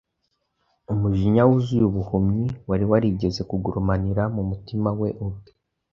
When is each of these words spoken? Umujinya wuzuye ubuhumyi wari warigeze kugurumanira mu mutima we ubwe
Umujinya 0.91 1.41
wuzuye 1.49 1.83
ubuhumyi 1.87 2.45
wari 2.69 2.85
warigeze 2.91 3.41
kugurumanira 3.49 4.23
mu 4.35 4.43
mutima 4.49 4.89
we 4.99 5.09
ubwe 5.25 5.51